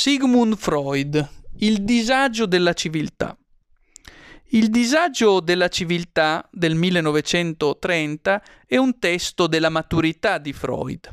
Sigmund 0.00 0.54
Freud, 0.56 1.28
Il 1.56 1.82
disagio 1.82 2.46
della 2.46 2.72
civiltà. 2.72 3.36
Il 4.50 4.70
disagio 4.70 5.40
della 5.40 5.66
civiltà 5.66 6.48
del 6.52 6.76
1930 6.76 8.42
è 8.64 8.76
un 8.76 9.00
testo 9.00 9.48
della 9.48 9.70
maturità 9.70 10.38
di 10.38 10.52
Freud. 10.52 11.12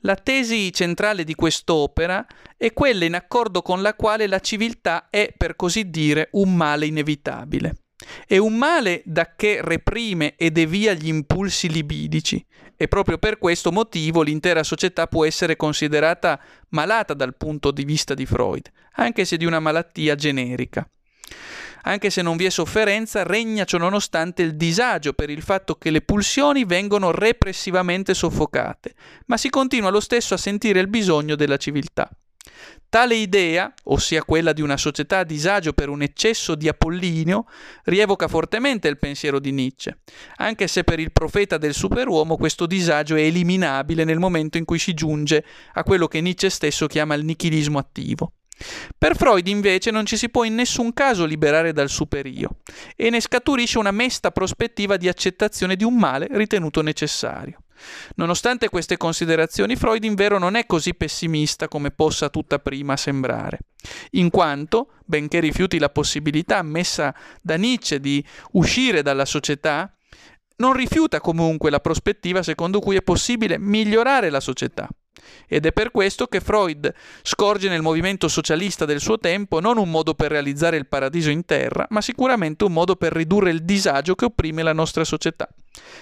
La 0.00 0.16
tesi 0.16 0.72
centrale 0.72 1.22
di 1.22 1.36
quest'opera 1.36 2.26
è 2.56 2.72
quella 2.72 3.04
in 3.04 3.14
accordo 3.14 3.62
con 3.62 3.82
la 3.82 3.94
quale 3.94 4.26
la 4.26 4.40
civiltà 4.40 5.10
è, 5.10 5.32
per 5.34 5.54
così 5.54 5.88
dire, 5.88 6.30
un 6.32 6.56
male 6.56 6.86
inevitabile. 6.86 7.83
È 8.26 8.36
un 8.36 8.56
male 8.56 9.02
da 9.04 9.34
che 9.36 9.60
reprime 9.62 10.34
e 10.36 10.50
devia 10.50 10.92
gli 10.92 11.08
impulsi 11.08 11.68
libidici 11.68 12.44
e 12.76 12.88
proprio 12.88 13.18
per 13.18 13.38
questo 13.38 13.70
motivo 13.70 14.22
l'intera 14.22 14.62
società 14.62 15.06
può 15.06 15.24
essere 15.24 15.56
considerata 15.56 16.40
malata 16.70 17.14
dal 17.14 17.36
punto 17.36 17.70
di 17.70 17.84
vista 17.84 18.14
di 18.14 18.26
Freud, 18.26 18.70
anche 18.94 19.24
se 19.24 19.36
di 19.36 19.44
una 19.44 19.60
malattia 19.60 20.14
generica. 20.14 20.88
Anche 21.86 22.08
se 22.08 22.22
non 22.22 22.36
vi 22.36 22.46
è 22.46 22.50
sofferenza, 22.50 23.24
regna 23.24 23.64
ciononostante 23.64 24.42
il 24.42 24.56
disagio 24.56 25.12
per 25.12 25.28
il 25.28 25.42
fatto 25.42 25.74
che 25.76 25.90
le 25.90 26.00
pulsioni 26.00 26.64
vengono 26.64 27.10
repressivamente 27.10 28.14
soffocate, 28.14 28.94
ma 29.26 29.36
si 29.36 29.50
continua 29.50 29.90
lo 29.90 30.00
stesso 30.00 30.32
a 30.32 30.38
sentire 30.38 30.80
il 30.80 30.88
bisogno 30.88 31.36
della 31.36 31.58
civiltà. 31.58 32.08
Tale 32.88 33.16
idea, 33.16 33.74
ossia 33.84 34.22
quella 34.22 34.52
di 34.52 34.62
una 34.62 34.76
società 34.76 35.18
a 35.18 35.24
disagio 35.24 35.72
per 35.72 35.88
un 35.88 36.02
eccesso 36.02 36.54
di 36.54 36.68
Apollinio, 36.68 37.46
rievoca 37.86 38.28
fortemente 38.28 38.86
il 38.86 38.98
pensiero 38.98 39.40
di 39.40 39.50
Nietzsche, 39.50 39.98
anche 40.36 40.68
se 40.68 40.84
per 40.84 41.00
il 41.00 41.10
profeta 41.10 41.58
del 41.58 41.74
superuomo 41.74 42.36
questo 42.36 42.66
disagio 42.66 43.16
è 43.16 43.22
eliminabile 43.22 44.04
nel 44.04 44.20
momento 44.20 44.58
in 44.58 44.64
cui 44.64 44.78
si 44.78 44.94
giunge 44.94 45.44
a 45.72 45.82
quello 45.82 46.06
che 46.06 46.20
Nietzsche 46.20 46.50
stesso 46.50 46.86
chiama 46.86 47.14
il 47.14 47.24
nichilismo 47.24 47.78
attivo. 47.78 48.34
Per 48.96 49.16
Freud 49.16 49.48
invece 49.48 49.90
non 49.90 50.06
ci 50.06 50.16
si 50.16 50.30
può 50.30 50.44
in 50.44 50.54
nessun 50.54 50.92
caso 50.92 51.24
liberare 51.24 51.72
dal 51.72 51.88
superio 51.88 52.58
e 52.94 53.10
ne 53.10 53.20
scaturisce 53.20 53.78
una 53.78 53.90
mesta 53.90 54.30
prospettiva 54.30 54.96
di 54.96 55.08
accettazione 55.08 55.74
di 55.74 55.82
un 55.82 55.96
male 55.96 56.28
ritenuto 56.30 56.80
necessario. 56.80 57.63
Nonostante 58.16 58.68
queste 58.68 58.96
considerazioni, 58.96 59.76
Freud 59.76 60.04
in 60.04 60.14
vero 60.14 60.38
non 60.38 60.54
è 60.54 60.66
così 60.66 60.94
pessimista 60.94 61.68
come 61.68 61.90
possa 61.90 62.28
tutta 62.28 62.58
prima 62.58 62.96
sembrare, 62.96 63.60
in 64.12 64.30
quanto, 64.30 64.92
benché 65.04 65.40
rifiuti 65.40 65.78
la 65.78 65.90
possibilità 65.90 66.58
ammessa 66.58 67.14
da 67.42 67.56
Nietzsche 67.56 68.00
di 68.00 68.24
uscire 68.52 69.02
dalla 69.02 69.24
società, 69.24 69.94
non 70.56 70.72
rifiuta 70.72 71.20
comunque 71.20 71.70
la 71.70 71.80
prospettiva 71.80 72.42
secondo 72.42 72.80
cui 72.80 72.96
è 72.96 73.02
possibile 73.02 73.58
migliorare 73.58 74.30
la 74.30 74.40
società. 74.40 74.88
Ed 75.46 75.66
è 75.66 75.72
per 75.72 75.90
questo 75.90 76.26
che 76.26 76.40
Freud 76.40 76.92
scorge 77.22 77.68
nel 77.68 77.82
movimento 77.82 78.28
socialista 78.28 78.84
del 78.84 79.00
suo 79.00 79.18
tempo 79.18 79.60
non 79.60 79.78
un 79.78 79.90
modo 79.90 80.14
per 80.14 80.30
realizzare 80.30 80.76
il 80.76 80.86
paradiso 80.86 81.30
in 81.30 81.44
terra, 81.44 81.86
ma 81.90 82.00
sicuramente 82.00 82.64
un 82.64 82.72
modo 82.72 82.96
per 82.96 83.12
ridurre 83.12 83.50
il 83.50 83.64
disagio 83.64 84.14
che 84.14 84.26
opprime 84.26 84.62
la 84.62 84.72
nostra 84.72 85.04
società. 85.04 85.48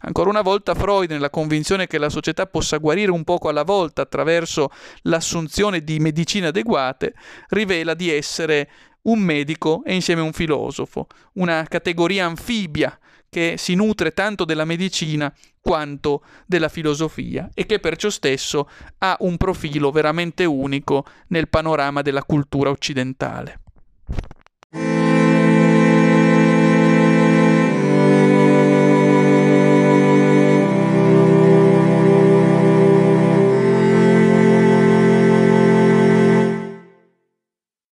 Ancora 0.00 0.28
una 0.30 0.42
volta 0.42 0.74
Freud, 0.74 1.10
nella 1.10 1.30
convinzione 1.30 1.86
che 1.86 1.98
la 1.98 2.10
società 2.10 2.46
possa 2.46 2.76
guarire 2.76 3.10
un 3.10 3.24
poco 3.24 3.48
alla 3.48 3.62
volta 3.62 4.02
attraverso 4.02 4.70
l'assunzione 5.02 5.82
di 5.82 5.98
medicine 5.98 6.48
adeguate, 6.48 7.14
rivela 7.48 7.94
di 7.94 8.10
essere 8.10 8.68
un 9.04 9.20
medico 9.20 9.82
e 9.84 9.94
insieme 9.94 10.20
un 10.20 10.32
filosofo, 10.32 11.06
una 11.34 11.64
categoria 11.68 12.26
anfibia 12.26 12.98
che 13.28 13.56
si 13.58 13.74
nutre 13.74 14.12
tanto 14.12 14.44
della 14.44 14.64
medicina 14.64 15.32
quanto 15.60 16.22
della 16.46 16.68
filosofia 16.68 17.50
e 17.52 17.66
che 17.66 17.80
perciò 17.80 18.08
stesso 18.08 18.68
ha 18.98 19.16
un 19.20 19.36
profilo 19.36 19.90
veramente 19.90 20.44
unico 20.44 21.04
nel 21.28 21.48
panorama 21.48 22.02
della 22.02 22.22
cultura 22.22 22.70
occidentale. 22.70 23.63